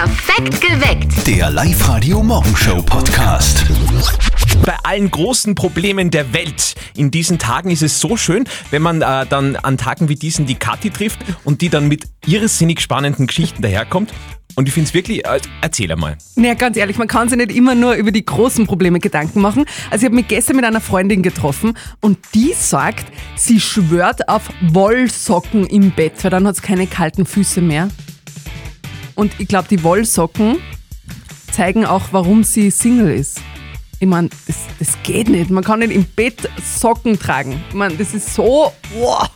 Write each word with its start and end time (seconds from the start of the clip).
Perfekt 0.00 0.62
geweckt. 0.62 1.26
Der 1.26 1.50
Live-Radio 1.50 2.22
Morgenshow 2.22 2.80
Podcast. 2.80 3.66
Bei 4.64 4.74
allen 4.82 5.10
großen 5.10 5.54
Problemen 5.54 6.10
der 6.10 6.32
Welt 6.32 6.74
in 6.96 7.10
diesen 7.10 7.38
Tagen 7.38 7.70
ist 7.70 7.82
es 7.82 8.00
so 8.00 8.16
schön, 8.16 8.44
wenn 8.70 8.80
man 8.80 9.02
äh, 9.02 9.26
dann 9.26 9.56
an 9.56 9.76
Tagen 9.76 10.08
wie 10.08 10.14
diesen 10.14 10.46
die 10.46 10.54
Kathi 10.54 10.88
trifft 10.88 11.18
und 11.44 11.60
die 11.60 11.68
dann 11.68 11.86
mit 11.86 12.04
irrsinnig 12.24 12.80
spannenden 12.80 13.26
Geschichten 13.26 13.60
daherkommt. 13.60 14.10
Und 14.54 14.68
ich 14.68 14.72
finde 14.72 14.88
es 14.88 14.94
wirklich, 14.94 15.26
äh, 15.26 15.38
erzähl 15.60 15.92
einmal. 15.92 16.16
Ja, 16.36 16.54
ganz 16.54 16.78
ehrlich, 16.78 16.96
man 16.96 17.06
kann 17.06 17.28
sich 17.28 17.36
nicht 17.36 17.52
immer 17.52 17.74
nur 17.74 17.92
über 17.92 18.10
die 18.10 18.24
großen 18.24 18.66
Probleme 18.66 19.00
Gedanken 19.00 19.42
machen. 19.42 19.66
Also 19.90 20.04
ich 20.04 20.06
habe 20.06 20.14
mich 20.14 20.28
gestern 20.28 20.56
mit 20.56 20.64
einer 20.64 20.80
Freundin 20.80 21.22
getroffen 21.22 21.76
und 22.00 22.16
die 22.32 22.54
sagt, 22.54 23.04
sie 23.36 23.60
schwört 23.60 24.30
auf 24.30 24.48
Wollsocken 24.62 25.66
im 25.66 25.90
Bett, 25.90 26.24
weil 26.24 26.30
dann 26.30 26.46
hat 26.46 26.54
es 26.54 26.62
keine 26.62 26.86
kalten 26.86 27.26
Füße 27.26 27.60
mehr. 27.60 27.90
Und 29.20 29.38
ich 29.38 29.48
glaube, 29.48 29.68
die 29.68 29.82
Wollsocken 29.82 30.56
zeigen 31.52 31.84
auch, 31.84 32.04
warum 32.10 32.42
sie 32.42 32.70
Single 32.70 33.10
ist. 33.10 33.42
Ich 33.98 34.06
meine, 34.08 34.30
das, 34.46 34.56
das 34.78 34.96
geht 35.02 35.28
nicht. 35.28 35.50
Man 35.50 35.62
kann 35.62 35.80
nicht 35.80 35.92
im 35.92 36.06
Bett 36.06 36.48
Socken 36.64 37.18
tragen. 37.18 37.62
Ich 37.68 37.74
meine, 37.74 37.94
das 37.96 38.14
ist 38.14 38.32
so... 38.32 38.72
Wow. 38.94 39.28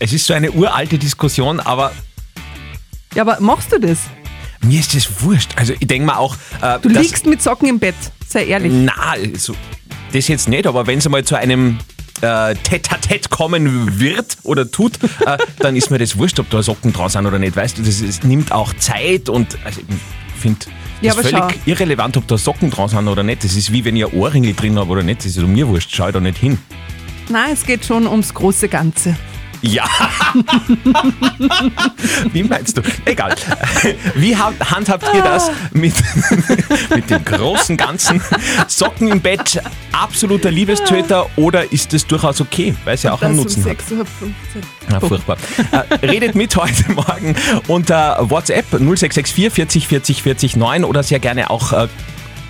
Es 0.00 0.12
ist 0.12 0.26
so 0.26 0.34
eine 0.34 0.50
uralte 0.50 0.98
Diskussion, 0.98 1.60
aber 1.60 1.92
Ja, 3.14 3.22
aber 3.22 3.38
machst 3.38 3.70
du 3.70 3.78
das? 3.78 4.00
mir 4.62 4.80
ist 4.80 4.96
das 4.96 5.22
wurscht. 5.22 5.52
Also 5.54 5.74
ich 5.78 5.86
denke 5.86 6.06
mal 6.06 6.16
auch, 6.16 6.36
äh, 6.60 6.80
Du 6.80 6.88
liegst 6.88 7.24
mit 7.24 7.40
Socken 7.40 7.68
im 7.68 7.78
Bett, 7.78 7.94
sei 8.26 8.46
ehrlich. 8.46 8.72
Na, 8.74 9.14
so, 9.34 9.54
das 10.12 10.26
jetzt 10.26 10.48
nicht, 10.48 10.66
aber 10.66 10.88
wenn 10.88 10.98
es 10.98 11.06
einmal 11.06 11.22
zu 11.22 11.36
einem 11.36 11.78
äh, 12.24 12.54
Tête-à-Tête 12.54 13.28
kommen 13.30 13.98
wird 14.00 14.38
oder 14.42 14.70
tut, 14.70 14.98
äh, 15.26 15.38
dann 15.58 15.76
ist 15.76 15.90
mir 15.90 15.98
das 15.98 16.16
wurscht, 16.18 16.38
ob 16.40 16.50
da 16.50 16.62
Socken 16.62 16.92
dran 16.92 17.08
sind 17.08 17.26
oder 17.26 17.38
nicht. 17.38 17.54
Weißt 17.56 17.78
du, 17.78 17.82
das, 17.82 18.00
ist, 18.00 18.24
nimmt 18.24 18.50
auch 18.52 18.72
Zeit 18.74 19.28
und 19.28 19.56
also, 19.64 19.80
ich 19.80 20.40
finde 20.40 20.66
Ja, 21.00 21.14
das 21.14 21.26
aber 21.26 21.38
völlig 21.38 21.60
schau. 21.64 21.70
irrelevant, 21.70 22.16
ob 22.16 22.26
da 22.26 22.38
Socken 22.38 22.70
dran 22.70 22.88
sind 22.88 23.06
oder 23.08 23.22
nicht. 23.22 23.44
Das 23.44 23.54
ist 23.54 23.72
wie 23.72 23.84
wenn 23.84 23.96
ich 23.96 24.04
ein 24.06 24.12
Ohrringel 24.12 24.54
drin 24.54 24.78
habe 24.78 24.90
oder 24.90 25.02
nicht. 25.02 25.20
Das 25.20 25.26
ist 25.26 25.38
um 25.38 25.52
mir 25.52 25.68
wurscht, 25.68 25.90
schau 25.94 26.08
ich 26.08 26.12
da 26.14 26.20
nicht 26.20 26.38
hin. 26.38 26.58
Nein, 27.28 27.52
es 27.52 27.64
geht 27.64 27.84
schon 27.84 28.06
ums 28.06 28.32
große 28.34 28.68
Ganze. 28.68 29.16
Ja. 29.66 29.84
Wie 32.32 32.42
meinst 32.42 32.76
du? 32.76 32.82
Egal. 33.04 33.34
Wie 34.14 34.36
ha- 34.36 34.52
handhabt 34.70 35.06
ihr 35.14 35.22
das 35.22 35.50
mit, 35.72 35.94
mit 36.94 37.08
dem 37.10 37.24
großen 37.24 37.76
Ganzen? 37.76 38.20
Socken 38.68 39.08
im 39.08 39.20
Bett, 39.20 39.62
absoluter 39.92 40.50
Liebestöter 40.50 41.26
oder 41.36 41.72
ist 41.72 41.92
das 41.92 42.06
durchaus 42.06 42.40
okay, 42.40 42.74
weil 42.84 42.94
es 42.94 43.02
ja 43.04 43.12
auch 43.12 43.22
einen 43.22 43.42
Das 43.42 43.56
um 43.56 43.62
Nutzen 43.62 43.70
hat? 43.70 43.78
6.15 43.78 43.92
Uhr. 44.00 44.04
Ja, 44.90 45.00
furchtbar. 45.00 45.36
Äh, 45.70 46.06
redet 46.06 46.34
mit 46.34 46.54
heute 46.56 46.92
Morgen 46.92 47.34
unter 47.68 48.18
WhatsApp 48.30 48.66
0664 48.70 49.50
40 49.54 49.88
40 49.88 50.22
40 50.22 50.56
9 50.56 50.84
oder 50.84 51.02
sehr 51.02 51.20
gerne 51.20 51.48
auch 51.50 51.72
äh, 51.72 51.88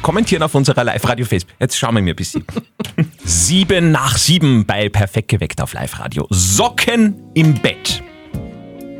kommentieren 0.04 0.42
auf 0.42 0.54
unserer 0.54 0.84
Live-Radio 0.84 1.24
Facebook. 1.24 1.56
Jetzt 1.58 1.78
schauen 1.78 1.94
wir 1.94 2.02
mir 2.02 2.12
ein 2.12 2.16
bisschen. 2.16 2.44
sieben 3.24 3.90
nach 3.90 4.18
sieben 4.18 4.66
bei 4.66 4.90
Perfekt 4.90 5.28
geweckt 5.28 5.62
auf 5.62 5.72
Live-Radio. 5.72 6.26
Socken 6.28 7.16
im 7.32 7.54
Bett. 7.54 8.02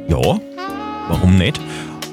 Ja, 0.09 0.41
warum 1.09 1.37
nicht? 1.37 1.61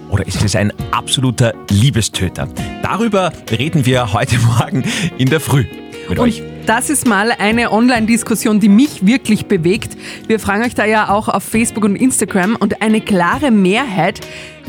Oder 0.09 0.27
ist 0.27 0.43
es 0.43 0.57
ein 0.57 0.73
absoluter 0.91 1.53
Liebestöter? 1.69 2.49
Darüber 2.83 3.31
reden 3.49 3.85
wir 3.85 4.11
heute 4.11 4.37
Morgen 4.59 4.83
in 5.17 5.29
der 5.29 5.39
Früh 5.39 5.65
mit 6.09 6.19
Und 6.19 6.25
euch. 6.25 6.43
das 6.65 6.89
ist 6.89 7.07
mal 7.07 7.31
eine 7.31 7.71
Online-Diskussion, 7.71 8.59
die 8.59 8.67
mich 8.67 9.05
wirklich 9.05 9.45
bewegt. 9.45 9.95
Wir 10.27 10.37
fragen 10.37 10.65
euch 10.65 10.75
da 10.75 10.83
ja 10.83 11.07
auch 11.07 11.29
auf 11.29 11.43
Facebook 11.43 11.85
und 11.85 11.95
Instagram 11.95 12.57
und 12.57 12.81
eine 12.81 12.99
klare 12.99 13.51
Mehrheit 13.51 14.19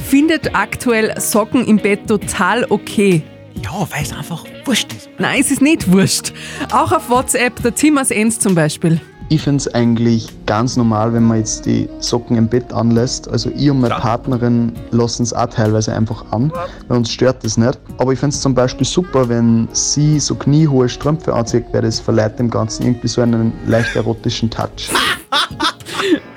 findet 0.09 0.55
aktuell 0.55 1.20
Socken 1.20 1.67
im 1.67 1.79
Bett 1.79 2.07
total 2.07 2.67
okay. 2.70 3.25
Ja, 3.62 3.86
weil 3.91 4.02
es 4.02 4.12
einfach 4.12 4.44
wurscht 4.64 4.92
ist. 4.92 5.08
Nein, 5.18 5.41
es 5.41 5.50
ist 5.50 5.62
nicht 5.62 5.91
wurscht. 5.91 6.32
Auch 6.72 6.92
auf 6.92 7.08
WhatsApp, 7.08 7.62
der 7.62 7.74
Tim 7.74 7.98
aus 7.98 8.10
Enns 8.10 8.38
zum 8.38 8.55
Beispiel. 8.55 9.00
Ich 9.28 9.40
finde 9.42 9.58
es 9.58 9.74
eigentlich 9.74 10.28
ganz 10.45 10.77
normal, 10.77 11.14
wenn 11.14 11.23
man 11.23 11.39
jetzt 11.39 11.64
die 11.64 11.89
Socken 12.01 12.36
im 12.36 12.48
Bett 12.48 12.70
anlässt. 12.72 13.28
Also 13.30 13.51
ich 13.56 13.70
und 13.70 13.80
meine 13.80 13.95
Klar. 13.95 14.01
Partnerin 14.01 14.72
lassen 14.90 15.22
es 15.22 15.33
auch 15.33 15.46
teilweise 15.46 15.95
einfach 15.95 16.24
an, 16.33 16.52
weil 16.89 16.98
uns 16.98 17.11
stört 17.11 17.42
das 17.42 17.56
nicht. 17.56 17.78
Aber 17.96 18.12
ich 18.12 18.18
finde 18.18 18.34
es 18.34 18.42
zum 18.42 18.55
Beispiel 18.55 18.86
super, 18.86 19.28
wenn 19.28 19.68
sie 19.72 20.20
so 20.20 20.34
kniehohe 20.34 20.89
Strümpfe 20.89 21.33
anzieht, 21.33 21.64
weil 21.72 21.80
das 21.83 21.98
verleiht 21.98 22.39
dem 22.39 22.51
Ganzen 22.51 22.83
irgendwie 22.84 23.08
so 23.08 23.22
einen 23.22 23.52
leicht 23.67 23.96
erotischen 23.96 24.51
Touch. 24.51 24.90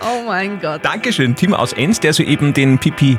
Oh 0.08 0.28
mein 0.28 0.60
Gott. 0.62 0.86
Dankeschön, 0.86 1.36
Tim 1.36 1.54
aus 1.56 1.74
Enns, 1.74 2.00
der 2.00 2.14
soeben 2.14 2.54
den 2.54 2.78
Pipi 2.78 3.18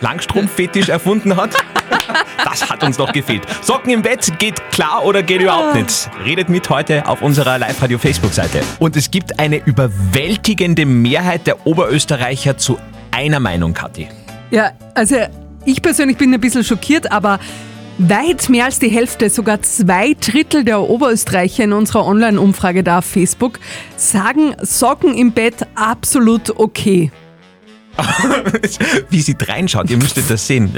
Langstrumpf-Fetisch 0.00 0.88
erfunden 0.88 1.36
hat. 1.36 1.50
Das 2.44 2.68
hat 2.68 2.82
uns 2.84 2.98
noch 2.98 3.12
gefehlt. 3.12 3.42
Socken 3.62 3.90
im 3.90 4.02
Bett 4.02 4.32
geht 4.38 4.70
klar 4.70 5.04
oder 5.04 5.22
geht 5.22 5.42
überhaupt 5.42 5.74
nicht? 5.74 6.10
Redet 6.24 6.48
mit 6.48 6.70
heute 6.70 7.06
auf 7.06 7.22
unserer 7.22 7.58
Live-Radio-Facebook-Seite. 7.58 8.62
Und 8.78 8.96
es 8.96 9.10
gibt 9.10 9.38
eine 9.38 9.56
überwältigende 9.56 10.86
Mehrheit 10.86 11.46
der 11.46 11.66
Oberösterreicher 11.66 12.56
zu 12.56 12.78
einer 13.10 13.40
Meinung, 13.40 13.74
Kathi. 13.74 14.08
Ja, 14.50 14.72
also 14.94 15.16
ich 15.64 15.82
persönlich 15.82 16.16
bin 16.16 16.32
ein 16.32 16.40
bisschen 16.40 16.64
schockiert, 16.64 17.10
aber 17.12 17.38
weit 17.98 18.48
mehr 18.48 18.66
als 18.66 18.78
die 18.78 18.88
Hälfte, 18.88 19.28
sogar 19.28 19.60
zwei 19.62 20.14
Drittel 20.14 20.64
der 20.64 20.80
Oberösterreicher 20.80 21.64
in 21.64 21.72
unserer 21.72 22.06
Online-Umfrage 22.06 22.84
da 22.84 22.98
auf 22.98 23.04
Facebook 23.04 23.58
sagen 23.96 24.54
Socken 24.62 25.14
im 25.14 25.32
Bett 25.32 25.66
absolut 25.74 26.58
okay. 26.58 27.10
Wie 29.10 29.20
sie 29.20 29.36
reinschaut, 29.40 29.90
ihr 29.90 29.96
müsstet 29.96 30.30
das 30.30 30.46
sehen. 30.46 30.70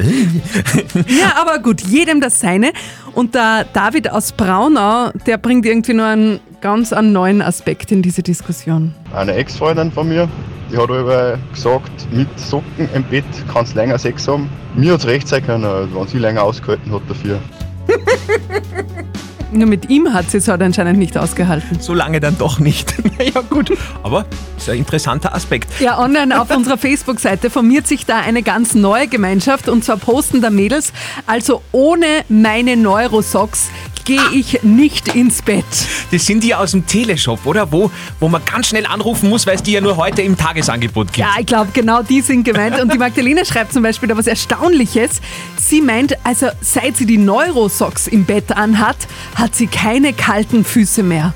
Ja, 1.06 1.34
aber 1.41 1.58
gut, 1.58 1.81
jedem 1.82 2.20
das 2.20 2.41
seine. 2.41 2.72
Und 3.14 3.34
der 3.34 3.64
David 3.72 4.10
aus 4.10 4.32
Braunau, 4.32 5.10
der 5.26 5.38
bringt 5.38 5.66
irgendwie 5.66 5.94
nur 5.94 6.06
einen 6.06 6.41
ganz 6.60 6.92
einen 6.92 7.12
neuen 7.12 7.42
Aspekt 7.42 7.92
in 7.92 8.03
diese 8.03 8.22
Diskussion. 8.22 8.94
Eine 9.14 9.34
Ex-Freundin 9.34 9.92
von 9.92 10.08
mir, 10.08 10.28
die 10.70 10.76
hat 10.76 10.91
aber 10.91 11.38
gesagt, 11.53 11.91
mit 12.12 12.28
Socken 12.38 12.88
im 12.94 13.04
Bett 13.04 13.25
kannst 13.52 13.75
du 13.75 13.78
länger 13.78 13.98
Sex 13.98 14.26
haben. 14.28 14.48
Mir 14.75 14.92
hat 14.92 15.00
es 15.00 15.06
recht 15.06 15.28
sein 15.28 15.44
können, 15.44 15.64
wenn 15.64 16.08
sie 16.08 16.19
länger 16.19 16.42
ausgehalten 16.42 16.92
hat 16.92 17.02
dafür. 17.08 17.41
Nur 19.53 19.66
mit 19.66 19.91
ihm 19.91 20.12
hat 20.12 20.31
sie 20.31 20.38
es 20.38 20.49
halt 20.49 20.62
anscheinend 20.62 20.99
nicht 20.99 21.19
ausgehalten. 21.19 21.81
So 21.81 21.93
lange 21.93 22.21
dann 22.21 22.38
doch 22.38 22.61
nicht. 22.61 22.94
ja 23.34 23.41
gut, 23.41 23.72
aber 24.03 24.25
ist 24.56 24.69
ein 24.69 24.78
interessanter 24.78 25.34
Aspekt. 25.34 25.69
Ja, 25.81 25.99
online 25.99 26.41
auf 26.41 26.55
unserer 26.55 26.78
Facebook-Seite 26.78 27.50
formiert 27.50 27.87
sich 27.87 28.06
da 28.06 28.19
eine 28.19 28.43
ganz 28.43 28.75
neue 28.75 29.09
Gemeinschaft 29.09 29.69
und 29.69 29.84
zwar 29.84 29.97
posten 29.97 30.41
da 30.41 30.50
Mädels, 30.50 30.93
also 31.27 31.62
ohne 31.72 32.06
meine 32.28 32.77
Neurosocks 32.77 33.71
gehe 34.10 34.31
ich 34.32 34.65
nicht 34.65 35.15
ins 35.15 35.41
Bett. 35.41 35.65
Das 36.10 36.26
sind 36.26 36.43
die 36.43 36.53
aus 36.53 36.72
dem 36.72 36.84
Teleshop, 36.84 37.47
oder? 37.47 37.71
Wo, 37.71 37.93
wo 38.19 38.28
man 38.28 38.43
ganz 38.44 38.66
schnell 38.66 38.84
anrufen 38.84 39.28
muss, 39.28 39.47
weil 39.47 39.54
es 39.54 39.62
die 39.62 39.71
ja 39.71 39.81
nur 39.81 39.97
heute 39.97 40.21
im 40.22 40.37
Tagesangebot 40.37 41.12
gibt. 41.12 41.19
Ja, 41.19 41.34
ich 41.38 41.47
glaube, 41.47 41.71
genau 41.72 42.03
die 42.03 42.20
sind 42.20 42.43
gemeint. 42.43 42.81
Und 42.81 42.93
die 42.93 42.99
Magdalena 42.99 43.44
schreibt 43.44 43.72
zum 43.72 43.84
Beispiel 43.84 44.09
da 44.09 44.16
was 44.16 44.26
Erstaunliches. 44.26 45.20
Sie 45.60 45.81
meint, 45.81 46.16
also 46.25 46.49
seit 46.60 46.97
sie 46.97 47.06
die 47.06 47.19
Neurosocks 47.19 48.09
im 48.09 48.25
Bett 48.25 48.50
anhat, 48.50 48.97
hat 49.37 49.54
sie 49.54 49.69
keine 49.69 50.12
kalten 50.12 50.65
Füße 50.65 51.04
mehr. 51.04 51.32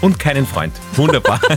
Und 0.00 0.18
keinen 0.18 0.46
Freund. 0.46 0.72
Wunderbar. 0.94 1.40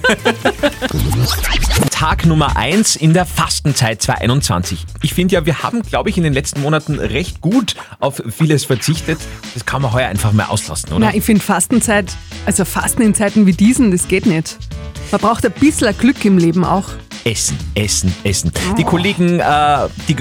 Tag 1.92 2.26
Nummer 2.26 2.58
1 2.58 2.96
in 2.96 3.14
der 3.14 3.26
Fastenzeit 3.26 4.02
2021. 4.02 4.86
Ich 5.04 5.14
finde 5.14 5.36
ja, 5.36 5.46
wir 5.46 5.62
haben, 5.62 5.84
glaube 5.84 6.10
ich, 6.10 6.18
in 6.18 6.24
den 6.24 6.34
letzten 6.34 6.62
Monaten 6.62 6.98
recht 6.98 7.42
gut 7.42 7.76
auf 8.00 8.22
vieles 8.36 8.66
verzichtet. 8.66 9.20
Das 9.54 9.66
kann 9.66 9.84
man 9.84 9.94
heuer 9.94 10.08
einfach 10.08 10.32
mal 10.32 10.46
auslassen, 10.46 10.90
oder? 10.90 11.00
Na, 11.08 11.14
ich 11.14 11.24
finde 11.24 11.44
Fastenzeit, 11.44 12.16
also 12.48 12.66
Fasten 12.66 13.04
in 13.04 13.14
Zeiten 13.14 13.46
wie 13.46 13.54
diesen, 13.54 13.92
das 13.92 14.08
geht 14.08 14.26
nicht. 14.26 14.58
Man 15.12 15.22
braucht 15.22 15.46
ein 15.46 15.52
bisschen 15.52 15.96
Glück 15.98 16.26
im 16.26 16.38
Leben 16.40 16.66
auch. 16.66 16.90
Essen, 17.24 17.58
essen, 17.76 18.14
essen. 18.24 18.52
Die 18.78 18.84
Kollegen, 18.84 19.40
äh, 19.40 19.88
die, 20.08 20.16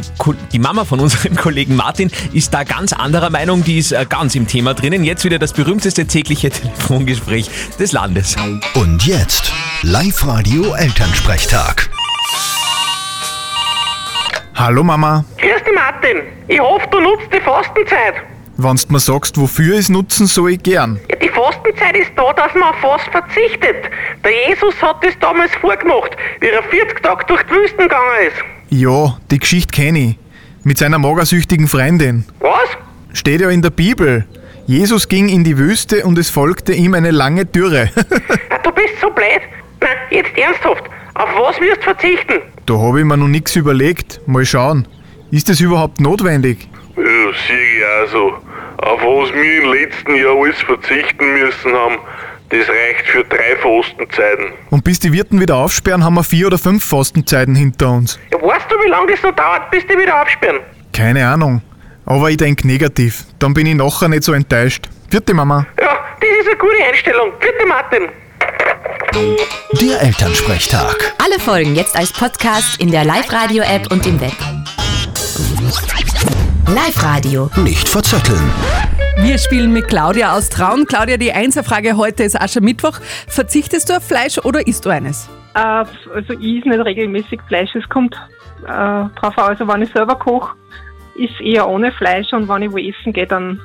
die 0.52 0.58
Mama 0.58 0.84
von 0.84 1.00
unserem 1.00 1.34
Kollegen 1.36 1.74
Martin 1.74 2.10
ist 2.34 2.52
da 2.52 2.62
ganz 2.64 2.92
anderer 2.92 3.30
Meinung, 3.30 3.64
die 3.64 3.78
ist 3.78 3.92
äh, 3.92 4.04
ganz 4.06 4.34
im 4.34 4.46
Thema 4.46 4.74
drinnen. 4.74 5.02
Jetzt 5.02 5.24
wieder 5.24 5.38
das 5.38 5.54
berühmteste 5.54 6.06
tägliche 6.06 6.50
Telefongespräch 6.50 7.48
des 7.78 7.92
Landes. 7.92 8.36
Und 8.74 9.06
jetzt 9.06 9.50
Live-Radio 9.82 10.74
Elternsprechtag. 10.74 11.88
Hallo 14.54 14.84
Mama, 14.84 15.24
Grüß 15.38 15.64
dich, 15.64 15.74
Martin. 15.74 16.18
Ich 16.48 16.60
hoffe, 16.60 16.86
du 16.90 17.00
nutzt 17.00 17.28
die 17.32 17.40
Fastenzeit. 17.40 18.14
wenn's 18.58 18.86
mir 18.90 19.00
sagst, 19.00 19.38
wofür 19.40 19.72
ich 19.74 19.80
es 19.80 19.88
nutzen 19.88 20.26
soll, 20.26 20.50
ich 20.52 20.62
gern. 20.62 21.00
Ja, 21.10 21.16
die 21.16 21.30
Fastenzeit 21.30 21.96
ist 21.96 22.10
da, 22.14 22.30
dass 22.34 22.52
man 22.52 22.64
auf 22.64 22.76
Fast 22.76 23.06
verzichtet. 23.10 23.86
Der 24.24 24.48
Jesus 24.48 24.80
hat 24.82 25.04
das 25.04 25.18
damals 25.18 25.54
vorgemacht, 25.56 26.16
wie 26.40 26.48
er 26.48 26.62
40 26.62 27.02
Tage 27.02 27.24
durch 27.26 27.42
die 27.44 27.50
Wüsten 27.50 27.78
gegangen 27.78 28.26
ist. 28.28 28.36
Ja, 28.70 29.18
die 29.30 29.38
Geschichte 29.38 29.74
kenne 29.74 29.98
ich. 29.98 30.18
Mit 30.62 30.78
seiner 30.78 30.98
magersüchtigen 30.98 31.68
Freundin. 31.68 32.24
Was? 32.40 32.68
Steht 33.12 33.40
ja 33.40 33.48
in 33.50 33.62
der 33.62 33.70
Bibel. 33.70 34.26
Jesus 34.66 35.08
ging 35.08 35.28
in 35.28 35.42
die 35.42 35.56
Wüste 35.56 36.04
und 36.04 36.18
es 36.18 36.28
folgte 36.30 36.72
ihm 36.74 36.94
eine 36.94 37.10
lange 37.10 37.46
Dürre. 37.46 37.90
Ah, 38.50 38.58
du 38.62 38.72
bist 38.72 39.00
so 39.00 39.08
blöd. 39.10 39.40
Na, 39.80 39.88
jetzt 40.10 40.36
ernsthaft. 40.36 40.84
Auf 41.14 41.28
was 41.38 41.60
wirst 41.60 41.78
du 41.78 41.82
verzichten? 41.82 42.40
da 42.66 42.78
habe 42.78 43.00
ich 43.00 43.04
mir 43.04 43.16
noch 43.16 43.26
nix 43.28 43.56
überlegt. 43.56 44.20
Mal 44.26 44.44
schauen. 44.44 44.86
Ist 45.30 45.48
es 45.48 45.60
überhaupt 45.60 46.00
notwendig? 46.00 46.68
sehe 46.96 47.56
ich 47.78 47.84
auch 47.84 48.12
so. 48.12 48.32
Auf 48.78 49.00
was 49.00 49.32
wir 49.32 49.62
im 49.62 49.72
letzten 49.72 50.14
Jahr 50.14 50.36
alles 50.36 50.60
verzichten 50.62 51.32
müssen 51.32 51.72
haben, 51.72 51.98
das 52.50 52.68
reicht 52.68 53.06
für 53.06 53.24
drei 53.24 53.56
Fastenzeiten. 53.62 54.52
Und 54.70 54.84
bis 54.84 54.98
die 54.98 55.12
Wirten 55.12 55.40
wieder 55.40 55.56
aufsperren, 55.56 56.04
haben 56.04 56.14
wir 56.14 56.24
vier 56.24 56.48
oder 56.48 56.58
fünf 56.58 56.84
Fastenzeiten 56.84 57.54
hinter 57.54 57.90
uns. 57.90 58.18
Ja, 58.32 58.42
weißt 58.42 58.66
du, 58.68 58.74
wie 58.84 58.90
lange 58.90 59.12
das 59.12 59.22
noch 59.22 59.34
dauert, 59.34 59.70
bis 59.70 59.86
die 59.86 59.96
wieder 59.96 60.20
aufsperren? 60.20 60.58
Keine 60.92 61.26
Ahnung. 61.26 61.62
Aber 62.06 62.28
ich 62.30 62.38
denke 62.38 62.66
negativ. 62.66 63.24
Dann 63.38 63.54
bin 63.54 63.66
ich 63.66 63.76
nachher 63.76 64.08
nicht 64.08 64.24
so 64.24 64.32
enttäuscht. 64.32 64.88
Vierte 65.10 65.32
Mama. 65.32 65.66
Ja, 65.80 65.96
das 66.20 66.28
ist 66.40 66.48
eine 66.48 66.56
gute 66.56 66.84
Einstellung. 66.84 67.32
Bitte, 67.38 67.66
Martin. 67.66 68.08
Der 69.80 70.02
Elternsprechtag. 70.02 71.14
Alle 71.24 71.38
Folgen 71.38 71.76
jetzt 71.76 71.96
als 71.96 72.12
Podcast 72.12 72.80
in 72.80 72.90
der 72.90 73.04
Live-Radio-App 73.04 73.92
und 73.92 74.06
im 74.06 74.20
Web. 74.20 74.32
Live-Radio. 76.66 77.50
Nicht 77.56 77.88
verzetteln. 77.88 78.52
Wir 79.22 79.36
spielen 79.36 79.72
mit 79.72 79.86
Claudia 79.86 80.34
aus 80.34 80.48
Traun. 80.48 80.86
Claudia, 80.86 81.18
die 81.18 81.30
Einserfrage 81.32 81.96
heute 81.98 82.24
ist 82.24 82.40
Aschermittwoch. 82.40 82.98
Verzichtest 83.28 83.90
du 83.90 83.96
auf 83.96 84.02
Fleisch 84.02 84.38
oder 84.38 84.66
isst 84.66 84.86
du 84.86 84.90
eines? 84.90 85.28
Äh, 85.54 85.58
also 85.58 86.32
ich 86.40 86.60
esse 86.60 86.68
nicht 86.70 86.84
regelmäßig 86.84 87.38
Fleisch. 87.46 87.74
Es 87.74 87.86
kommt 87.90 88.14
äh, 88.62 88.66
drauf 88.66 89.36
an, 89.36 89.50
also 89.50 89.68
wenn 89.68 89.82
ich 89.82 89.90
selber 89.90 90.16
koche, 90.16 90.56
ist 91.16 91.38
eher 91.40 91.68
ohne 91.68 91.92
Fleisch 91.92 92.32
und 92.32 92.48
wenn 92.48 92.62
ich 92.62 92.72
wo 92.72 92.78
essen 92.78 93.12
gehe, 93.12 93.26
dann 93.26 93.60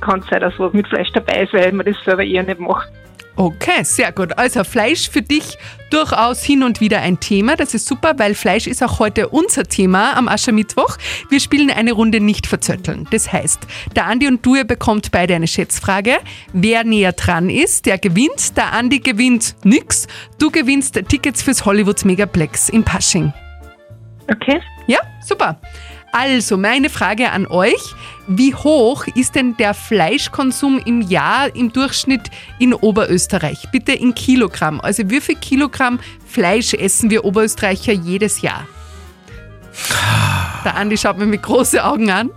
kann 0.00 0.18
es 0.18 0.26
sein, 0.26 0.40
dass 0.40 0.58
was 0.58 0.72
mit 0.72 0.88
Fleisch 0.88 1.12
dabei 1.12 1.42
ist, 1.42 1.52
weil 1.52 1.70
man 1.72 1.86
das 1.86 1.96
selber 2.04 2.24
eher 2.24 2.42
nicht 2.42 2.58
macht. 2.58 2.88
Okay, 3.38 3.84
sehr 3.84 4.10
gut. 4.10 4.36
Also 4.36 4.64
Fleisch 4.64 5.08
für 5.08 5.22
dich 5.22 5.58
durchaus 5.90 6.42
hin 6.42 6.64
und 6.64 6.80
wieder 6.80 7.02
ein 7.02 7.20
Thema. 7.20 7.54
Das 7.54 7.72
ist 7.72 7.86
super, 7.86 8.14
weil 8.18 8.34
Fleisch 8.34 8.66
ist 8.66 8.82
auch 8.82 8.98
heute 8.98 9.28
unser 9.28 9.62
Thema 9.62 10.16
am 10.16 10.26
Aschermittwoch. 10.26 10.98
Wir 11.30 11.38
spielen 11.38 11.70
eine 11.70 11.92
Runde 11.92 12.18
nicht 12.18 12.48
verzötteln. 12.48 13.06
Das 13.12 13.32
heißt, 13.32 13.60
der 13.94 14.06
Andi 14.06 14.26
und 14.26 14.44
du, 14.44 14.56
ihr 14.56 14.64
bekommt 14.64 15.12
beide 15.12 15.36
eine 15.36 15.46
Schätzfrage. 15.46 16.16
Wer 16.52 16.82
näher 16.82 17.12
dran 17.12 17.48
ist, 17.48 17.86
der 17.86 17.98
gewinnt. 17.98 18.56
Der 18.56 18.72
Andi 18.72 18.98
gewinnt 18.98 19.54
nix. 19.62 20.08
Du 20.40 20.50
gewinnst 20.50 21.00
Tickets 21.08 21.40
fürs 21.40 21.64
Hollywood 21.64 22.04
Megaplex 22.04 22.68
in 22.70 22.82
Pasching. 22.82 23.32
Okay. 24.28 24.60
Ja, 24.88 24.98
super. 25.24 25.60
Also, 26.12 26.56
meine 26.56 26.88
Frage 26.90 27.30
an 27.30 27.46
euch. 27.46 27.94
Wie 28.26 28.54
hoch 28.54 29.06
ist 29.14 29.34
denn 29.34 29.56
der 29.56 29.74
Fleischkonsum 29.74 30.78
im 30.84 31.02
Jahr 31.02 31.54
im 31.54 31.72
Durchschnitt 31.72 32.30
in 32.58 32.74
Oberösterreich? 32.74 33.68
Bitte 33.72 33.92
in 33.92 34.14
Kilogramm. 34.14 34.80
Also, 34.80 35.08
wie 35.10 35.20
viel 35.20 35.36
Kilogramm 35.36 36.00
Fleisch 36.26 36.74
essen 36.74 37.10
wir 37.10 37.24
Oberösterreicher 37.24 37.92
jedes 37.92 38.40
Jahr? 38.40 38.66
Der 40.64 40.76
Andi 40.76 40.96
schaut 40.96 41.18
mir 41.18 41.26
mit 41.26 41.42
großen 41.42 41.78
Augen 41.78 42.10
an. 42.10 42.30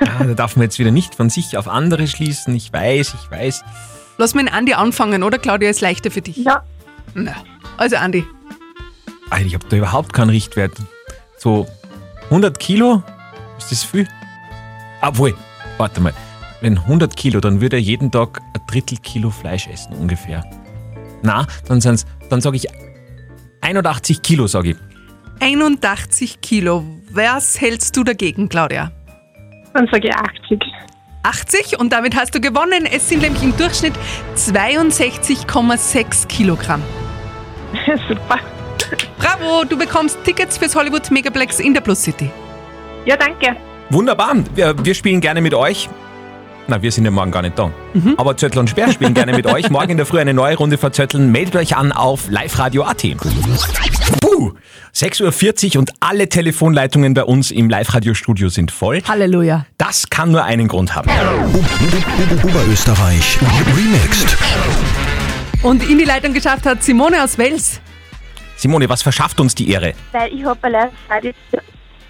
Ah, 0.00 0.24
da 0.24 0.34
darf 0.34 0.56
man 0.56 0.64
jetzt 0.64 0.78
wieder 0.78 0.90
nicht 0.90 1.14
von 1.14 1.30
sich 1.30 1.56
auf 1.56 1.68
andere 1.68 2.06
schließen. 2.06 2.54
Ich 2.54 2.72
weiß, 2.72 3.14
ich 3.14 3.30
weiß. 3.30 3.62
Lass 4.18 4.34
mal 4.34 4.44
den 4.44 4.52
Andi 4.52 4.74
anfangen, 4.74 5.22
oder 5.22 5.38
Claudia? 5.38 5.70
Ist 5.70 5.80
leichter 5.80 6.10
für 6.10 6.22
dich. 6.22 6.38
Ja. 6.38 6.62
Na, 7.14 7.34
also, 7.76 7.96
Andi. 7.96 8.24
Alter, 9.30 9.46
ich 9.46 9.54
habe 9.54 9.66
da 9.68 9.76
überhaupt 9.76 10.12
keinen 10.12 10.30
Richtwert. 10.30 10.72
So 11.38 11.66
100 12.30 12.58
Kilo? 12.58 13.02
Ist 13.58 13.72
das 13.72 13.84
viel? 13.84 14.08
Obwohl, 15.00 15.34
warte 15.78 16.00
mal. 16.00 16.12
Wenn 16.60 16.78
100 16.78 17.16
Kilo, 17.16 17.40
dann 17.40 17.60
würde 17.60 17.76
er 17.76 17.82
jeden 17.82 18.10
Tag 18.10 18.40
ein 18.54 18.60
Drittel 18.66 18.98
Kilo 18.98 19.30
Fleisch 19.30 19.68
essen 19.68 19.94
ungefähr. 19.94 20.44
Na, 21.22 21.46
dann 21.68 21.80
sind's, 21.80 22.06
dann 22.30 22.40
sage 22.40 22.56
ich 22.56 22.66
81 23.60 24.22
Kilo, 24.22 24.46
sage 24.46 24.70
ich. 24.70 24.76
81 25.40 26.40
Kilo. 26.40 26.84
Was 27.10 27.60
hältst 27.60 27.96
du 27.96 28.04
dagegen, 28.04 28.48
Claudia? 28.48 28.90
Dann 29.74 29.86
sage 29.92 30.08
ich 30.08 30.14
80. 30.14 30.60
80 31.22 31.78
und 31.78 31.92
damit 31.92 32.16
hast 32.16 32.34
du 32.34 32.40
gewonnen. 32.40 32.86
Es 32.86 33.08
sind 33.08 33.22
nämlich 33.22 33.42
im 33.42 33.56
Durchschnitt 33.56 33.94
62,6 34.36 36.26
Kilogramm. 36.28 36.82
Super. 38.08 38.38
Bravo, 39.18 39.64
du 39.64 39.76
bekommst 39.78 40.18
Tickets 40.24 40.58
fürs 40.58 40.74
Hollywood 40.74 41.10
Megaplex 41.10 41.60
in 41.60 41.74
der 41.74 41.80
Plus 41.80 42.02
City. 42.02 42.30
Ja, 43.04 43.16
danke. 43.16 43.56
Wunderbar. 43.90 44.34
Wir, 44.54 44.74
wir 44.84 44.94
spielen 44.94 45.20
gerne 45.20 45.40
mit 45.40 45.54
euch. 45.54 45.88
Na, 46.68 46.82
wir 46.82 46.90
sind 46.90 47.04
ja 47.04 47.12
morgen 47.12 47.30
gar 47.30 47.42
nicht 47.42 47.56
da. 47.56 47.70
Aber 48.16 48.36
Zöttl 48.36 48.58
und 48.58 48.68
Sperr 48.68 48.90
spielen 48.90 49.14
gerne 49.14 49.32
mit 49.32 49.46
euch. 49.46 49.70
Morgen 49.70 49.90
in 49.90 49.96
der 49.96 50.06
Früh 50.06 50.18
eine 50.18 50.34
neue 50.34 50.56
Runde 50.56 50.78
verzötteln. 50.78 51.30
Meldet 51.30 51.54
euch 51.54 51.76
an 51.76 51.92
auf 51.92 52.28
liveradio.at. 52.28 53.02
Puh, 54.20 54.52
6.40 54.92 55.74
Uhr 55.74 55.80
und 55.80 55.92
alle 56.00 56.28
Telefonleitungen 56.28 57.14
bei 57.14 57.22
uns 57.22 57.52
im 57.52 57.70
Live-Radio-Studio 57.70 58.48
sind 58.48 58.72
voll. 58.72 59.00
Halleluja. 59.06 59.66
Das 59.78 60.10
kann 60.10 60.32
nur 60.32 60.42
einen 60.42 60.66
Grund 60.66 60.96
haben. 60.96 61.08
Oberösterreich 62.42 63.38
remixed. 63.76 64.36
Und 65.62 65.88
in 65.88 65.98
die 65.98 66.04
Leitung 66.04 66.32
geschafft 66.34 66.66
hat 66.66 66.82
Simone 66.82 67.22
aus 67.22 67.38
Wels. 67.38 67.80
Simone, 68.66 68.88
was 68.88 69.00
verschafft 69.00 69.38
uns 69.38 69.54
die 69.54 69.70
Ehre? 69.70 69.94
Weil 70.10 70.32
ich 70.32 70.44
habe 70.44 70.58
Radio 71.08 71.32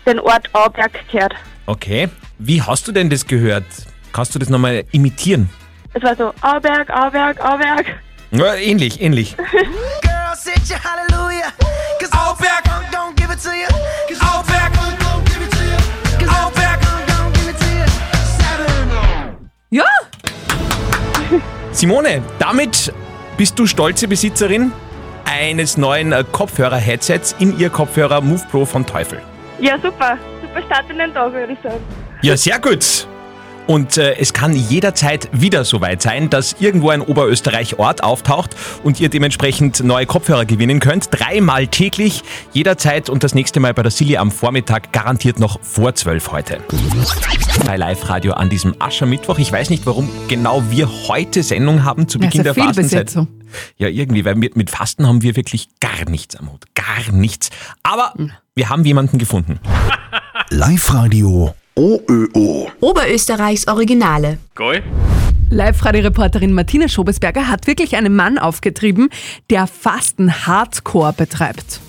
den 0.07 0.19
Ort 0.21 0.49
Auberg 0.55 0.91
gehört. 1.13 1.35
Okay. 1.67 2.09
Wie 2.39 2.63
hast 2.63 2.89
du 2.89 2.93
denn 2.93 3.11
das 3.11 3.27
gehört? 3.27 3.67
Kannst 4.11 4.35
du 4.35 4.39
das 4.39 4.49
nochmal 4.49 4.85
imitieren? 4.91 5.51
Es 5.93 6.03
war 6.03 6.17
so 6.17 6.33
Auberg, 6.41 6.89
Auberg, 6.89 7.39
Auberg. 7.45 7.85
Ja, 8.31 8.55
ähnlich, 8.55 9.03
ähnlich. 9.03 9.37
Ja, 19.69 19.85
Simone, 21.73 22.23
damit 22.39 22.95
bist 23.37 23.59
du 23.59 23.67
stolze 23.67 24.09
Besitzerin 24.09 24.73
eines 25.27 25.77
neuen 25.77 26.13
äh, 26.13 26.25
Kopfhörer-Headsets 26.31 27.37
in 27.39 27.59
ihr 27.59 27.71
Kopfhörer 27.71 28.21
Move 28.21 28.43
Pro 28.51 28.65
von 28.65 28.87
Teufel. 28.87 29.21
Ja, 29.61 29.75
super. 29.79 30.17
Super 30.43 30.63
Start 30.67 30.91
in 30.91 30.99
den 30.99 31.13
Tag, 31.13 31.33
würde 31.33 31.53
ich 31.53 31.59
sagen. 31.63 31.83
Ja, 32.23 32.37
sehr 32.37 32.59
gut. 32.59 33.07
Und 33.67 33.97
äh, 33.99 34.15
es 34.19 34.33
kann 34.33 34.55
jederzeit 34.55 35.29
wieder 35.33 35.65
soweit 35.65 36.01
sein, 36.01 36.31
dass 36.31 36.55
irgendwo 36.61 36.91
ein 36.91 37.01
Oberösterreich-Ort 37.01 38.05
auftaucht 38.05 38.55
und 38.85 39.01
ihr 39.01 39.09
dementsprechend 39.09 39.83
neue 39.83 40.07
Kopfhörer 40.07 40.45
gewinnen 40.45 40.79
könnt. 40.79 41.09
Dreimal 41.11 41.67
täglich, 41.67 42.23
jederzeit 42.53 43.11
und 43.11 43.25
das 43.25 43.35
nächste 43.35 43.59
Mal 43.59 43.75
bei 43.75 43.83
der 43.83 43.91
Silly 43.91 44.19
am 44.19 44.31
Vormittag, 44.31 44.93
garantiert 44.93 45.41
noch 45.41 45.59
vor 45.63 45.95
12 45.95 46.31
heute. 46.31 46.59
Bei 47.65 47.77
Live-Radio 47.77 48.35
an 48.35 48.51
diesem 48.51 48.77
Aschermittwoch. 48.79 49.39
Ich 49.41 49.51
weiß 49.51 49.71
nicht, 49.71 49.85
warum 49.85 50.09
genau 50.29 50.63
wir 50.71 50.89
heute 51.09 51.43
Sendung 51.43 51.83
haben 51.83 52.07
zu 52.07 52.19
Ja, 52.21 52.27
Beginn 52.27 52.43
ist 52.43 52.45
der 52.45 52.55
Fastenzeit. 52.55 53.11
Fehlbesetzung. 53.11 53.29
Ja, 53.77 53.89
irgendwie, 53.89 54.25
weil 54.25 54.35
mit, 54.35 54.57
mit 54.57 54.71
Fasten 54.71 55.07
haben 55.07 55.23
wir 55.23 55.37
wirklich 55.37 55.69
gar 55.81 56.09
nichts 56.09 56.37
am 56.37 56.53
Hut. 56.53 56.65
Gar 56.75 57.13
nichts. 57.13 57.51
Aber 57.83 58.15
wir 58.55 58.69
haben 58.69 58.85
jemanden 58.85 59.19
gefunden. 59.19 59.61
Live-Radio 60.51 61.55
OÖO. 61.75 62.71
Oberösterreichs 62.81 63.69
Originale. 63.69 64.39
Geil? 64.55 64.83
Live-Radio-Reporterin 65.51 66.53
Martina 66.53 66.89
Schobesberger 66.89 67.49
hat 67.49 67.67
wirklich 67.67 67.97
einen 67.97 68.17
Mann 68.17 68.39
aufgetrieben, 68.39 69.11
der 69.51 69.67
Fasten 69.67 70.47
Hardcore 70.47 71.13
betreibt. 71.13 71.81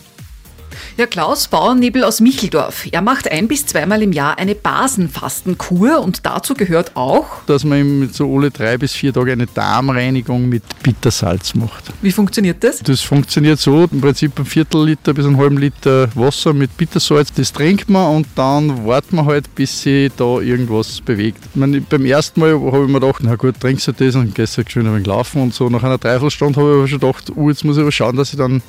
Ja, 0.98 1.06
Klaus 1.06 1.48
Bauernebel 1.48 2.04
aus 2.04 2.22
Micheldorf. 2.22 2.88
Er 2.92 3.02
macht 3.02 3.32
ein 3.32 3.48
bis 3.48 3.66
zweimal 3.66 4.02
im 4.02 4.12
Jahr 4.12 4.38
eine 4.38 4.56
Basenfastenkur 4.56 6.02
und 6.02 6.26
dazu 6.26 6.54
gehört 6.54 6.96
auch. 6.96 7.26
dass 7.48 7.64
man 7.64 7.80
ihm 7.80 8.10
so 8.12 8.36
alle 8.36 8.52
drei 8.52 8.78
bis 8.78 8.94
vier 8.94 9.14
Tage 9.14 9.32
eine 9.32 9.48
Darmreinigung 9.48 10.48
mit 10.50 10.64
Bittersalz 10.84 11.56
macht. 11.56 11.86
Wie 12.02 12.12
funktioniert 12.12 12.64
das? 12.64 12.80
Das 12.80 13.02
funktioniert 13.02 13.60
so, 13.60 13.88
im 13.92 14.02
Prinzip 14.02 14.38
ein 14.40 14.46
Viertel 14.46 14.86
Liter 14.86 15.14
bis 15.14 15.26
einen 15.26 15.38
halben 15.38 15.58
Liter 15.58 16.10
Wasser 16.16 16.54
mit 16.54 16.76
Bittersalz, 16.78 17.32
das 17.34 17.52
trinkt 17.54 17.90
man 17.90 18.16
und 18.16 18.28
dann 18.36 18.86
wartet 18.86 19.14
man 19.14 19.26
halt, 19.26 19.54
bis 19.56 19.82
sich 19.82 20.12
da 20.18 20.40
irgendwas 20.40 21.02
bewegt. 21.02 21.40
Ich 21.54 21.56
meine, 21.56 21.82
beim 21.82 22.06
ersten 22.06 22.40
Mal 22.40 22.52
habe 22.54 22.84
ich 22.86 22.90
mir 22.90 23.00
gedacht, 23.00 23.22
na 23.24 23.36
gut, 23.36 23.60
trinkst 23.60 23.88
du 23.88 23.92
das 23.94 24.16
und 24.16 24.34
gehst 24.36 24.58
halt 24.58 24.72
schön 24.72 24.86
ein 24.88 24.94
wenig 24.94 25.08
laufen 25.08 25.42
und 25.42 25.54
so. 25.54 25.70
Nach 25.70 25.84
einer 25.84 25.98
Dreiviertelstunde 25.98 26.60
habe 26.60 26.70
ich 26.72 26.78
aber 26.78 26.88
schon 26.88 27.00
gedacht, 27.00 27.32
oh, 27.36 27.50
jetzt 27.50 27.64
muss 27.64 27.78
ich 27.78 27.82
aber 27.82 27.92
schauen, 27.92 28.16
dass 28.16 28.32
ich 28.32 28.38
dann 28.38 28.62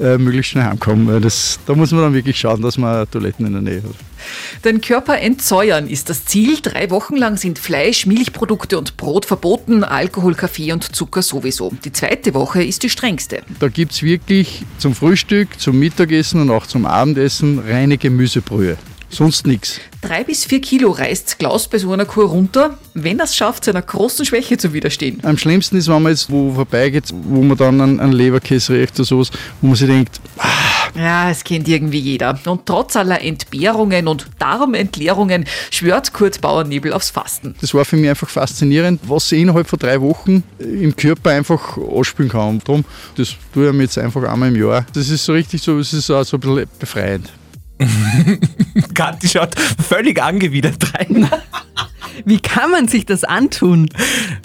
äh, 0.00 0.18
möglichst 0.18 0.52
schnell 0.52 0.64
heimkomme. 0.64 1.12
Weil 1.14 1.20
Das, 1.20 1.55
da 1.66 1.74
muss 1.74 1.92
man 1.92 2.02
dann 2.02 2.14
wirklich 2.14 2.38
schauen, 2.38 2.62
dass 2.62 2.78
man 2.78 3.08
Toiletten 3.10 3.46
in 3.46 3.52
der 3.52 3.62
Nähe 3.62 3.82
hat. 3.82 4.64
Den 4.64 4.80
Körper 4.80 5.18
entsäuern 5.18 5.88
ist 5.88 6.08
das 6.10 6.24
Ziel. 6.24 6.58
Drei 6.60 6.90
Wochen 6.90 7.16
lang 7.16 7.36
sind 7.36 7.58
Fleisch, 7.58 8.06
Milchprodukte 8.06 8.78
und 8.78 8.96
Brot 8.96 9.26
verboten, 9.26 9.84
Alkohol, 9.84 10.34
Kaffee 10.34 10.72
und 10.72 10.96
Zucker 10.96 11.22
sowieso. 11.22 11.72
Die 11.84 11.92
zweite 11.92 12.34
Woche 12.34 12.62
ist 12.62 12.82
die 12.82 12.90
strengste. 12.90 13.42
Da 13.60 13.68
gibt 13.68 13.92
es 13.92 14.02
wirklich 14.02 14.64
zum 14.78 14.94
Frühstück, 14.94 15.60
zum 15.60 15.78
Mittagessen 15.78 16.40
und 16.40 16.50
auch 16.50 16.66
zum 16.66 16.86
Abendessen 16.86 17.58
reine 17.58 17.98
Gemüsebrühe. 17.98 18.76
Sonst 19.08 19.46
nichts. 19.46 19.80
Drei 20.02 20.24
bis 20.24 20.44
vier 20.44 20.60
Kilo 20.60 20.90
reißt 20.90 21.38
Klaus 21.38 21.68
bei 21.68 21.78
so 21.78 21.92
einer 21.92 22.04
Kur 22.04 22.26
runter, 22.26 22.76
wenn 22.94 23.18
er 23.18 23.24
es 23.24 23.36
schafft, 23.36 23.64
seiner 23.64 23.82
großen 23.82 24.24
Schwäche 24.26 24.58
zu 24.58 24.72
widerstehen. 24.72 25.20
Am 25.22 25.38
schlimmsten 25.38 25.76
ist, 25.76 25.88
wenn 25.88 26.02
man 26.02 26.12
jetzt 26.12 26.28
wo 26.30 26.52
vorbeigeht, 26.52 27.04
wo 27.12 27.42
man 27.42 27.56
dann 27.56 27.80
an, 27.80 28.00
an 28.00 28.12
Leberkäse 28.12 28.74
riecht 28.74 28.96
oder 28.96 29.04
sowas, 29.04 29.30
wo 29.60 29.68
man 29.68 29.76
sich 29.76 29.88
denkt, 29.88 30.20
ah, 30.38 30.75
Ja, 30.94 31.30
es 31.30 31.44
kennt 31.44 31.68
irgendwie 31.68 31.98
jeder. 31.98 32.38
Und 32.46 32.66
trotz 32.66 32.96
aller 32.96 33.20
Entbehrungen 33.20 34.08
und 34.08 34.28
Darmentleerungen 34.38 35.44
schwört 35.70 36.12
Kurt 36.12 36.40
Bauernebel 36.40 36.92
aufs 36.92 37.10
Fasten. 37.10 37.54
Das 37.60 37.74
war 37.74 37.84
für 37.84 37.96
mich 37.96 38.08
einfach 38.08 38.28
faszinierend, 38.28 39.00
was 39.06 39.28
sie 39.28 39.42
innerhalb 39.42 39.66
von 39.66 39.78
drei 39.78 40.00
Wochen 40.00 40.42
im 40.58 40.94
Körper 40.96 41.30
einfach 41.30 41.76
ausspülen 41.76 42.30
kann. 42.30 42.48
Und 42.48 42.68
darum, 42.68 42.84
das 43.16 43.34
tue 43.52 43.68
ich 43.68 43.72
mir 43.72 43.82
jetzt 43.82 43.98
einfach 43.98 44.22
einmal 44.22 44.48
im 44.48 44.56
Jahr. 44.56 44.86
Das 44.92 45.08
ist 45.08 45.24
so 45.24 45.32
richtig 45.32 45.62
so, 45.62 45.78
es 45.78 45.92
ist 45.92 46.10
auch 46.10 46.24
so 46.24 46.36
ein 46.36 46.40
bisschen 46.40 46.66
befreiend. 46.78 47.32
Kathi 48.94 49.28
schaut 49.28 49.54
völlig 49.86 50.22
angewidert 50.22 50.94
rein. 50.94 51.28
Wie 52.24 52.40
kann 52.40 52.70
man 52.70 52.88
sich 52.88 53.04
das 53.04 53.24
antun? 53.24 53.90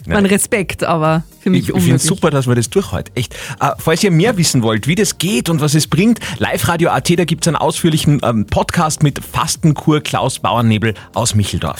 Man 0.05 0.25
Respekt, 0.25 0.83
aber 0.83 1.23
für 1.41 1.49
mich 1.49 1.69
Ich 1.69 1.75
finde 1.75 1.95
es 1.95 2.03
super, 2.03 2.29
dass 2.29 2.47
wir 2.47 2.55
das 2.55 2.69
durchhalten. 2.69 3.15
Echt. 3.15 3.33
Äh, 3.59 3.71
falls 3.77 4.03
ihr 4.03 4.11
mehr 4.11 4.37
wissen 4.37 4.61
wollt, 4.61 4.87
wie 4.87 4.95
das 4.95 5.17
geht 5.17 5.49
und 5.49 5.59
was 5.59 5.73
es 5.73 5.87
bringt, 5.87 6.19
Live-Radio 6.37 6.89
AT, 6.89 7.17
da 7.17 7.25
gibt 7.25 7.43
es 7.43 7.47
einen 7.47 7.57
ausführlichen 7.57 8.21
ähm, 8.23 8.45
Podcast 8.45 9.03
mit 9.03 9.19
Fastenkur 9.23 10.01
Klaus 10.01 10.39
Bauernebel 10.39 10.93
aus 11.13 11.35
Micheldorf. 11.35 11.79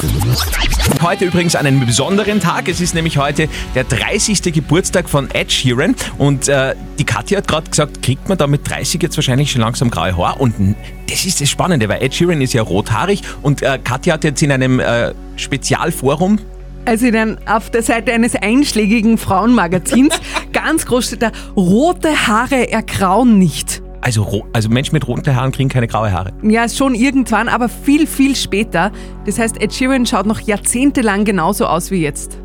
Heute 1.02 1.26
übrigens 1.26 1.56
an 1.56 1.66
einem 1.66 1.86
besonderen 1.86 2.40
Tag. 2.40 2.68
Es 2.68 2.82
ist 2.82 2.96
nämlich 2.96 3.18
heute 3.18 3.48
der 3.76 3.84
30. 3.84 4.42
Geburtstag 4.54 5.10
von 5.10 5.30
Ed 5.32 5.52
Sheeran. 5.52 5.96
Und 6.18 6.48
äh, 6.48 6.76
die 6.98 7.04
Katja 7.04 7.38
hat 7.38 7.48
gerade 7.48 7.70
gesagt, 7.70 8.02
kriegt 8.02 8.30
man 8.30 8.38
da 8.38 8.48
mit 8.48 8.68
30 8.68 9.02
jetzt 9.02 9.18
wahrscheinlich 9.18 9.52
schon 9.52 9.62
langsam 9.62 9.92
graue 9.92 10.18
Haar? 10.18 10.40
Und 10.40 10.76
das 11.10 11.26
ist 11.26 11.42
das 11.42 11.50
Spannende, 11.50 11.88
weil 11.90 12.02
Ed 12.02 12.16
Sheeran 12.16 12.42
ist 12.42 12.54
ja 12.54 12.62
rothaarig 12.62 13.22
und 13.42 13.62
äh, 13.62 13.80
Katja 13.84 14.14
hat 14.14 14.24
jetzt 14.24 14.42
in 14.42 14.52
einem 14.52 14.80
äh, 14.80 15.14
Spezialforum 15.36 16.40
Also 16.86 17.12
dann 17.12 17.38
auf 17.48 17.70
der 17.70 17.84
Seite 17.84 18.12
eines 18.12 18.36
einschlägigen 18.36 19.18
Frauenmagazins 19.18 20.20
ganz 20.54 20.86
groß 20.86 21.08
steht 21.08 21.22
da, 21.22 21.32
rote 21.56 22.28
Haare 22.28 22.72
ergrauen 22.72 23.38
nicht. 23.38 23.82
Also, 24.02 24.46
also 24.52 24.68
Menschen 24.68 24.96
mit 24.96 25.08
roten 25.08 25.36
Haaren 25.36 25.52
kriegen 25.52 25.70
keine 25.70 25.88
graue 25.88 26.12
Haare. 26.12 26.34
Ja, 26.42 26.68
schon 26.68 26.96
irgendwann, 26.96 27.48
aber 27.48 27.70
viel, 27.70 28.08
viel 28.08 28.36
später. 28.36 28.92
Das 29.26 29.38
heißt, 29.38 29.62
Ed 29.62 29.74
Sheeran 29.74 30.08
schaut 30.08 30.26
noch 30.26 30.40
jahrzehntelang 30.40 31.24
genauso 31.24 31.68
aus 31.68 31.92
wie 31.92 32.02
jetzt. 32.02 32.40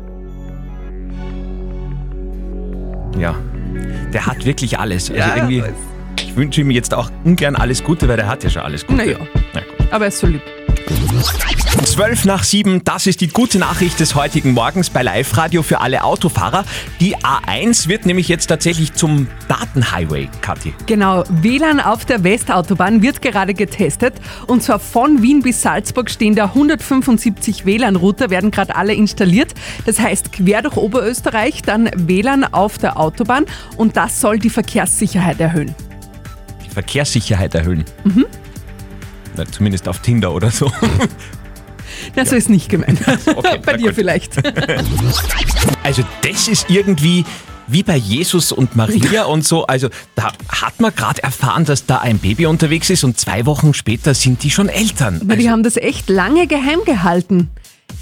Ja. 3.17 3.35
Der 4.13 4.27
hat 4.27 4.45
wirklich 4.45 4.77
alles. 4.77 5.09
Also 5.09 5.19
Ja, 5.19 5.35
irgendwie, 5.35 5.63
ich 6.19 6.35
wünsche 6.35 6.61
ihm 6.61 6.69
jetzt 6.69 6.93
auch 6.93 7.09
ungern 7.23 7.55
alles 7.55 7.83
Gute, 7.83 8.07
weil 8.07 8.17
der 8.17 8.27
hat 8.27 8.43
ja 8.43 8.51
schon 8.51 8.61
alles 8.61 8.85
Gute. 8.85 8.97
Naja. 8.97 9.17
Aber 9.89 10.05
er 10.05 10.09
ist 10.09 10.19
so 10.19 10.27
lieb. 10.27 10.41
12 11.17 12.25
nach 12.25 12.43
7, 12.43 12.83
das 12.83 13.07
ist 13.07 13.21
die 13.21 13.27
gute 13.27 13.57
Nachricht 13.57 13.99
des 13.99 14.13
heutigen 14.13 14.51
Morgens 14.51 14.89
bei 14.89 15.01
Live-Radio 15.01 15.63
für 15.63 15.81
alle 15.81 16.03
Autofahrer. 16.03 16.63
Die 16.99 17.15
A1 17.17 17.87
wird 17.87 18.05
nämlich 18.05 18.27
jetzt 18.27 18.47
tatsächlich 18.47 18.93
zum 18.93 19.27
Datenhighway, 19.47 20.29
Kathi. 20.41 20.73
Genau, 20.85 21.23
WLAN 21.29 21.79
auf 21.79 22.05
der 22.05 22.23
Westautobahn 22.23 23.01
wird 23.01 23.21
gerade 23.21 23.53
getestet. 23.53 24.13
Und 24.45 24.61
zwar 24.61 24.79
von 24.79 25.23
Wien 25.23 25.41
bis 25.41 25.61
Salzburg 25.61 26.09
stehen 26.11 26.35
da 26.35 26.45
175 26.45 27.65
WLAN-Router, 27.65 28.29
werden 28.29 28.51
gerade 28.51 28.75
alle 28.75 28.93
installiert. 28.93 29.55
Das 29.85 29.99
heißt, 29.99 30.31
quer 30.31 30.61
durch 30.61 30.77
Oberösterreich 30.77 31.63
dann 31.63 31.89
WLAN 31.95 32.43
auf 32.43 32.77
der 32.77 32.99
Autobahn. 32.99 33.45
Und 33.75 33.97
das 33.97 34.21
soll 34.21 34.37
die 34.37 34.51
Verkehrssicherheit 34.51 35.39
erhöhen. 35.39 35.73
Die 36.65 36.69
Verkehrssicherheit 36.69 37.55
erhöhen. 37.55 37.85
Mhm. 38.03 38.25
Na, 39.37 39.45
zumindest 39.45 39.87
auf 39.87 39.99
Tinder 39.99 40.33
oder 40.33 40.51
so. 40.51 40.71
Na, 42.15 42.25
so 42.25 42.35
ist 42.35 42.49
nicht 42.49 42.69
gemeint. 42.69 42.99
Okay, 43.35 43.59
Bei 43.65 43.73
dir 43.73 43.87
gut. 43.87 43.95
vielleicht. 43.95 44.33
Also 45.83 46.03
das 46.21 46.47
ist 46.49 46.69
irgendwie 46.69 47.23
wie 47.67 47.83
bei 47.83 47.95
Jesus 47.95 48.51
und 48.51 48.75
Maria 48.75 49.23
und 49.25 49.45
so. 49.45 49.65
Also 49.67 49.89
da 50.15 50.31
hat 50.49 50.79
man 50.79 50.93
gerade 50.93 51.23
erfahren, 51.23 51.63
dass 51.65 51.85
da 51.85 51.99
ein 51.99 52.17
Baby 52.19 52.45
unterwegs 52.45 52.89
ist 52.89 53.03
und 53.03 53.17
zwei 53.17 53.45
Wochen 53.45 53.73
später 53.73 54.13
sind 54.13 54.43
die 54.43 54.49
schon 54.51 54.67
Eltern. 54.69 55.21
Aber 55.21 55.35
die 55.37 55.49
haben 55.49 55.63
das 55.63 55.77
echt 55.77 56.09
lange 56.09 56.47
geheim 56.47 56.79
gehalten. 56.85 57.49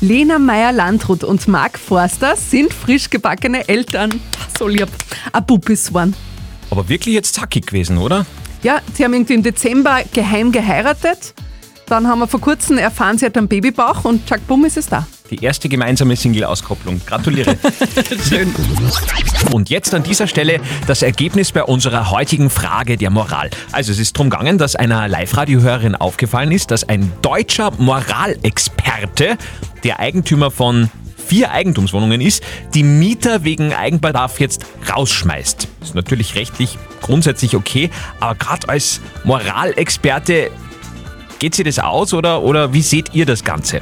Lena 0.02 0.40
Meyer-Landrut 0.40 1.24
und 1.24 1.48
Marc 1.48 1.78
Forster 1.78 2.36
sind 2.36 2.74
frisch 2.74 3.10
gebackene 3.10 3.68
Eltern. 3.68 4.20
So 4.58 4.68
lieb. 4.68 4.90
Ein 5.32 5.46
Puppis 5.46 5.94
waren. 5.94 6.16
Aber 6.72 6.90
wirklich 6.90 7.14
jetzt 7.14 7.36
zackig 7.36 7.68
gewesen, 7.68 7.98
oder? 7.98 8.26
Ja, 8.64 8.82
sie 8.94 9.04
haben 9.04 9.14
irgendwie 9.14 9.36
im 9.36 9.44
Dezember 9.44 10.02
geheim 10.14 10.52
geheiratet. 10.52 11.34
Dann 11.88 12.08
haben 12.08 12.20
wir 12.20 12.28
vor 12.28 12.42
kurzem 12.42 12.80
erfahren, 12.80 13.18
sie 13.18 13.28
hat 13.28 13.38
einen 13.38 13.48
Babybauch 13.48 14.06
und 14.06 14.28
zack, 14.28 14.48
bumm, 14.48 14.66
ist 14.66 14.78
es 14.78 14.88
da. 14.88 15.06
Die 15.30 15.44
erste 15.44 15.70
gemeinsame 15.70 16.16
Single-Auskopplung. 16.16 17.02
Gratuliere. 17.06 17.58
Schön. 18.30 18.54
Und 19.52 19.70
jetzt 19.70 19.94
an 19.94 20.04
dieser 20.04 20.28
Stelle 20.28 20.60
das 20.88 21.02
Ergebnis 21.02 21.52
bei 21.52 21.64
unserer 21.64 22.12
heutigen 22.12 22.50
Frage 22.50 22.98
der 22.98 23.10
Moral. 23.10 23.50
Also 23.72 23.92
es 23.92 24.00
ist 24.00 24.16
darum 24.16 24.30
gegangen, 24.30 24.58
dass 24.58 24.76
einer 24.76 25.08
Live-Radio-Hörerin 25.08 25.96
aufgefallen 25.96 26.52
ist, 26.52 26.70
dass 26.72 26.88
ein 26.88 27.12
deutscher 27.22 27.72
Moralexperte, 27.78 29.38
der 29.84 30.00
Eigentümer 30.00 30.52
von 30.52 30.92
vier 31.26 31.52
Eigentumswohnungen 31.52 32.22
ist, 32.22 32.44
die 32.74 32.84
Mieter 32.84 33.44
wegen 33.44 33.74
Eigenbedarf 33.74 34.40
jetzt 34.40 34.66
rausschmeißt. 34.92 35.68
Ist 35.82 35.96
natürlich 35.96 36.36
rechtlich 36.36 36.78
grundsätzlich 37.06 37.56
okay, 37.56 37.92
aber 38.20 38.36
gerade 38.36 38.68
als 38.68 39.00
Moralexperte 39.24 40.50
geht 41.38 41.54
sie 41.54 41.64
das 41.64 41.78
aus 41.78 42.14
oder, 42.16 42.42
oder 42.42 42.74
wie 42.74 42.82
seht 42.82 43.14
ihr 43.14 43.28
das 43.28 43.44
Ganze? 43.44 43.82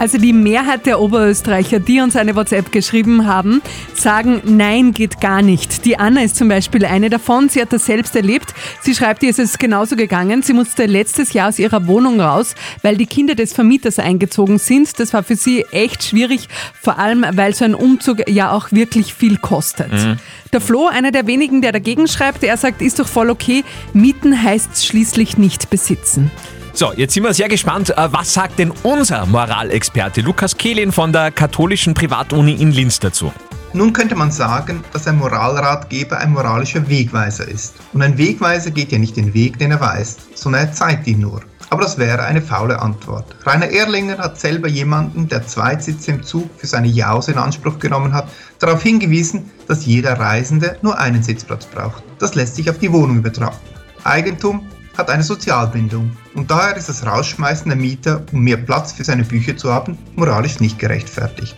Also 0.00 0.16
die 0.16 0.32
Mehrheit 0.32 0.86
der 0.86 0.98
Oberösterreicher, 0.98 1.78
die 1.78 2.00
uns 2.00 2.16
eine 2.16 2.34
WhatsApp 2.34 2.72
geschrieben 2.72 3.26
haben, 3.26 3.60
sagen, 3.92 4.40
nein, 4.46 4.94
geht 4.94 5.20
gar 5.20 5.42
nicht. 5.42 5.84
Die 5.84 5.98
Anna 5.98 6.22
ist 6.22 6.36
zum 6.36 6.48
Beispiel 6.48 6.86
eine 6.86 7.10
davon. 7.10 7.50
Sie 7.50 7.60
hat 7.60 7.70
das 7.70 7.84
selbst 7.84 8.16
erlebt. 8.16 8.54
Sie 8.80 8.94
schreibt, 8.94 9.22
ihr 9.22 9.28
ist 9.28 9.38
es 9.38 9.58
genauso 9.58 9.96
gegangen. 9.96 10.40
Sie 10.40 10.54
musste 10.54 10.86
letztes 10.86 11.34
Jahr 11.34 11.50
aus 11.50 11.58
ihrer 11.58 11.86
Wohnung 11.86 12.18
raus, 12.18 12.54
weil 12.80 12.96
die 12.96 13.04
Kinder 13.04 13.34
des 13.34 13.52
Vermieters 13.52 13.98
eingezogen 13.98 14.58
sind. 14.58 14.98
Das 14.98 15.12
war 15.12 15.22
für 15.22 15.36
sie 15.36 15.66
echt 15.70 16.02
schwierig, 16.02 16.48
vor 16.80 16.98
allem 16.98 17.26
weil 17.34 17.54
so 17.54 17.66
ein 17.66 17.74
Umzug 17.74 18.26
ja 18.26 18.52
auch 18.52 18.72
wirklich 18.72 19.12
viel 19.12 19.36
kostet. 19.36 19.92
Mhm. 19.92 20.16
Der 20.54 20.62
Flo, 20.62 20.86
einer 20.86 21.10
der 21.10 21.26
wenigen, 21.26 21.60
der 21.60 21.72
dagegen 21.72 22.08
schreibt, 22.08 22.42
er 22.42 22.56
sagt, 22.56 22.80
ist 22.80 23.00
doch 23.00 23.06
voll 23.06 23.28
okay. 23.28 23.64
Mieten 23.92 24.42
heißt 24.42 24.82
schließlich 24.82 25.36
nicht 25.36 25.68
besitzen. 25.68 26.30
So, 26.72 26.92
jetzt 26.92 27.14
sind 27.14 27.24
wir 27.24 27.34
sehr 27.34 27.48
gespannt. 27.48 27.90
Äh, 27.90 28.12
Was 28.12 28.32
sagt 28.32 28.58
denn 28.58 28.72
unser 28.84 29.26
Moralexperte 29.26 30.20
Lukas 30.20 30.56
Kehlin 30.56 30.92
von 30.92 31.12
der 31.12 31.32
katholischen 31.32 31.94
Privatuni 31.94 32.52
in 32.52 32.70
Linz 32.70 33.00
dazu? 33.00 33.32
Nun 33.72 33.92
könnte 33.92 34.14
man 34.14 34.30
sagen, 34.30 34.82
dass 34.92 35.06
ein 35.06 35.18
Moralratgeber 35.18 36.18
ein 36.18 36.32
moralischer 36.32 36.88
Wegweiser 36.88 37.46
ist. 37.46 37.74
Und 37.92 38.02
ein 38.02 38.18
Wegweiser 38.18 38.70
geht 38.70 38.92
ja 38.92 38.98
nicht 38.98 39.16
den 39.16 39.34
Weg, 39.34 39.58
den 39.58 39.72
er 39.72 39.80
weist, 39.80 40.36
sondern 40.36 40.66
er 40.66 40.72
zeigt 40.72 41.06
ihn 41.06 41.20
nur. 41.20 41.42
Aber 41.70 41.82
das 41.82 41.98
wäre 41.98 42.22
eine 42.22 42.42
faule 42.42 42.80
Antwort. 42.80 43.26
Rainer 43.44 43.70
Erlinger 43.70 44.18
hat 44.18 44.40
selber 44.40 44.66
jemanden, 44.66 45.28
der 45.28 45.46
Zweitsitze 45.46 46.12
im 46.12 46.22
Zug 46.22 46.50
für 46.56 46.66
seine 46.66 46.88
Jause 46.88 47.32
in 47.32 47.38
Anspruch 47.38 47.78
genommen 47.78 48.12
hat, 48.12 48.28
darauf 48.58 48.82
hingewiesen, 48.82 49.50
dass 49.68 49.86
jeder 49.86 50.18
Reisende 50.18 50.76
nur 50.82 50.98
einen 50.98 51.22
Sitzplatz 51.22 51.66
braucht. 51.66 52.02
Das 52.18 52.34
lässt 52.34 52.56
sich 52.56 52.68
auf 52.70 52.78
die 52.78 52.92
Wohnung 52.92 53.18
übertragen. 53.18 53.56
Eigentum 54.02 54.66
hat 55.00 55.10
eine 55.10 55.22
Sozialbindung 55.22 56.10
und 56.34 56.50
daher 56.50 56.76
ist 56.76 56.88
das 56.88 57.04
Rausschmeißen 57.04 57.68
der 57.68 57.76
Mieter, 57.76 58.22
um 58.32 58.42
mehr 58.42 58.58
Platz 58.58 58.92
für 58.92 59.02
seine 59.02 59.24
Bücher 59.24 59.56
zu 59.56 59.72
haben, 59.72 59.98
moralisch 60.14 60.60
nicht 60.60 60.78
gerechtfertigt. 60.78 61.56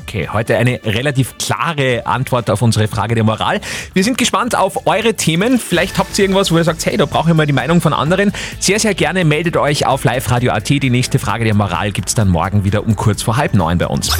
Okay, 0.00 0.28
heute 0.32 0.56
eine 0.56 0.80
relativ 0.84 1.38
klare 1.38 2.04
Antwort 2.04 2.50
auf 2.50 2.62
unsere 2.62 2.88
Frage 2.88 3.14
der 3.14 3.22
Moral. 3.22 3.60
Wir 3.94 4.02
sind 4.02 4.18
gespannt 4.18 4.56
auf 4.56 4.88
eure 4.88 5.14
Themen. 5.14 5.60
Vielleicht 5.60 5.98
habt 5.98 6.18
ihr 6.18 6.24
irgendwas, 6.24 6.50
wo 6.50 6.58
ihr 6.58 6.64
sagt, 6.64 6.84
hey, 6.84 6.96
da 6.96 7.06
brauche 7.06 7.30
ich 7.30 7.36
mal 7.36 7.46
die 7.46 7.52
Meinung 7.52 7.80
von 7.80 7.92
anderen. 7.92 8.32
Sehr, 8.58 8.80
sehr 8.80 8.94
gerne 8.94 9.24
meldet 9.24 9.56
euch 9.56 9.86
auf 9.86 10.02
liveradio.at. 10.02 10.68
Die 10.68 10.90
nächste 10.90 11.20
Frage 11.20 11.44
der 11.44 11.54
Moral 11.54 11.92
gibt 11.92 12.08
es 12.08 12.16
dann 12.16 12.28
morgen 12.28 12.64
wieder 12.64 12.84
um 12.84 12.96
kurz 12.96 13.22
vor 13.22 13.36
halb 13.36 13.54
neun 13.54 13.78
bei 13.78 13.86
uns. 13.86 14.10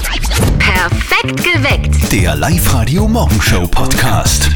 Perfekt 0.60 1.42
geweckt. 1.42 2.12
Der 2.12 2.36
Live-Radio 2.36 3.08
Morgenshow 3.08 3.66
Podcast. 3.66 4.48